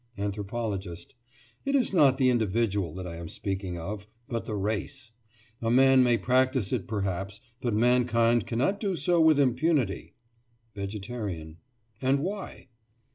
[0.17, 1.13] ANTHROPOLOGIST:
[1.63, 5.11] It is not the individual that I am speaking of, but the race.
[5.61, 10.15] A man may practise it perhaps; but mankind cannot do so with impunity.
[10.73, 11.57] VEGETARIAN:
[12.01, 12.69] And why?